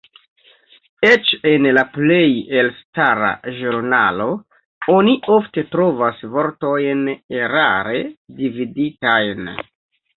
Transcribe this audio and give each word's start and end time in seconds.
Eĉ 1.09 1.27
en 1.49 1.67
la 1.79 1.83
plej 1.97 2.23
elstara 2.61 3.29
ĵurnalo 3.59 4.27
oni 4.97 5.15
ofte 5.37 5.67
trovas 5.77 6.27
vortojn 6.35 7.09
erare 7.43 8.05
dividitajn. 8.45 9.59